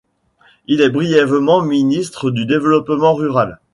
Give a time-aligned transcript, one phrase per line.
[0.65, 3.59] Il est brièvement ministre du Développement rural.